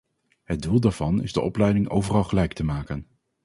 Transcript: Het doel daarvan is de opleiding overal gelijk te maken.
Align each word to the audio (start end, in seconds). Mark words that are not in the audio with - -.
Het 0.43 0.61
doel 0.61 0.79
daarvan 0.79 1.23
is 1.23 1.33
de 1.33 1.41
opleiding 1.41 1.89
overal 1.89 2.23
gelijk 2.23 2.53
te 2.53 2.63
maken. 2.63 3.07